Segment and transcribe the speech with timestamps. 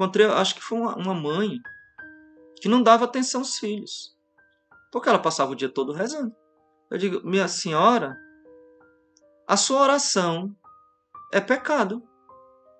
[0.00, 1.60] encontrei, acho que foi uma, uma mãe
[2.60, 4.16] que não dava atenção aos filhos.
[4.90, 6.34] Porque ela passava o dia todo rezando.
[6.90, 8.16] Eu digo, minha senhora,
[9.46, 10.56] a sua oração
[11.32, 12.02] é pecado.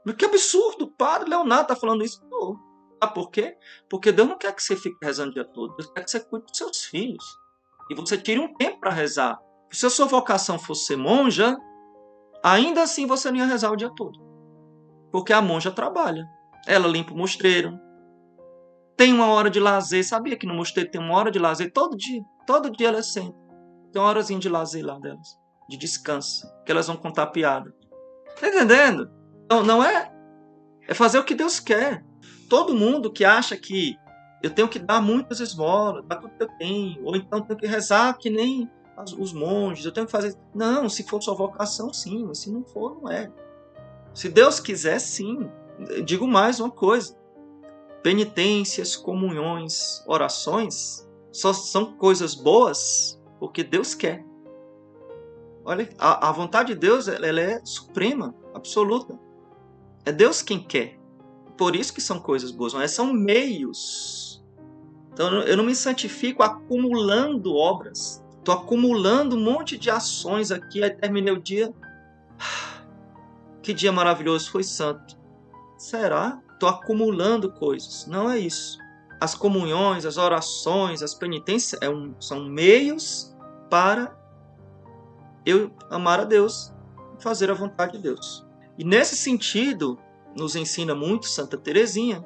[0.04, 2.24] Mas que absurdo, o padre Leonardo está falando isso.
[2.28, 2.58] Não.
[2.98, 3.56] Ah, por quê?
[3.88, 5.76] Porque Deus não quer que você fique rezando o dia todo.
[5.76, 7.24] Deus quer que você cuide dos seus filhos.
[7.90, 9.38] E você tire um tempo para rezar.
[9.70, 11.56] Se a sua vocação fosse monja,
[12.42, 14.18] ainda assim você não ia rezar o dia todo.
[15.12, 16.26] Porque a monja trabalha.
[16.66, 17.78] Ela limpa o mostreiro.
[18.96, 20.04] Tem uma hora de lazer.
[20.04, 22.22] Sabia que no mosteiro tem uma hora de lazer todo dia?
[22.46, 23.36] Todo dia ela senta.
[23.92, 25.38] Tem uma horazinha de lazer lá delas.
[25.68, 26.46] De descanso.
[26.64, 27.74] Que elas vão contar piada.
[28.38, 29.10] Tá entendendo?
[29.50, 30.12] Não, não é.
[30.86, 32.04] É fazer o que Deus quer.
[32.48, 33.96] Todo mundo que acha que
[34.42, 37.66] eu tenho que dar muitas esmolas, dar tudo que eu tenho, ou então tenho que
[37.66, 38.68] rezar que nem
[39.18, 40.34] os monges, eu tenho que fazer.
[40.54, 43.30] Não, se for sua vocação, sim, mas se não for, não é.
[44.14, 45.50] Se Deus quiser, sim.
[46.04, 47.16] Digo mais uma coisa:
[48.02, 54.24] penitências, comunhões, orações só são coisas boas porque Deus quer.
[55.64, 59.18] Olha, a, a vontade de Deus ela é suprema, absoluta.
[60.04, 60.98] É Deus quem quer.
[61.56, 64.42] Por isso que são coisas boas, mas são meios.
[65.12, 68.24] Então eu não me santifico acumulando obras.
[68.38, 70.82] Estou acumulando um monte de ações aqui.
[70.82, 71.72] Aí terminei o dia.
[73.62, 75.19] Que dia maravilhoso, foi santo.
[75.80, 76.38] Será?
[76.52, 78.06] Estou acumulando coisas.
[78.06, 78.78] Não é isso.
[79.18, 83.34] As comunhões, as orações, as penitências é um, são meios
[83.70, 84.14] para
[85.46, 86.70] eu amar a Deus,
[87.18, 88.46] fazer a vontade de Deus.
[88.76, 89.98] E nesse sentido,
[90.36, 92.22] nos ensina muito Santa Teresinha,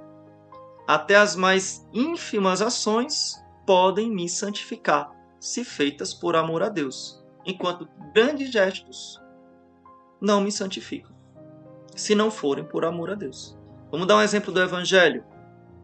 [0.84, 7.88] até as mais ínfimas ações podem me santificar, se feitas por amor a Deus, enquanto
[8.12, 9.20] grandes gestos
[10.20, 11.13] não me santificam,
[11.94, 13.56] se não forem por amor a Deus.
[13.90, 15.24] Vamos dar um exemplo do Evangelho.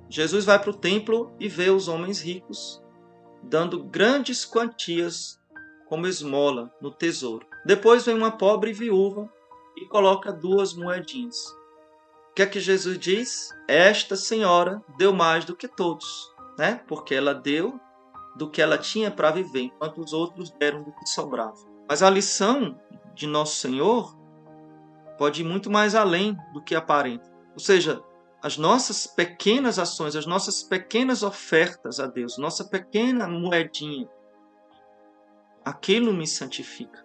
[0.08, 2.82] Jesus vai para o templo e vê os homens ricos
[3.42, 5.40] dando grandes quantias
[5.88, 7.46] como esmola no tesouro.
[7.64, 9.28] Depois vem uma pobre viúva
[9.76, 11.46] e coloca duas moedinhas.
[12.30, 13.50] O que é que Jesus diz?
[13.66, 16.80] Esta senhora deu mais do que todos, né?
[16.86, 17.78] Porque ela deu
[18.36, 21.56] do que ela tinha para viver, enquanto os outros deram do que sobrava.
[21.88, 22.78] Mas a lição
[23.14, 24.16] de Nosso Senhor
[25.20, 27.30] pode ir muito mais além do que aparenta.
[27.52, 28.02] Ou seja,
[28.42, 34.08] as nossas pequenas ações, as nossas pequenas ofertas a Deus, nossa pequena moedinha,
[35.62, 37.04] aquilo me santifica.